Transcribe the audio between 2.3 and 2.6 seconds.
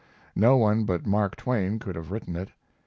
it.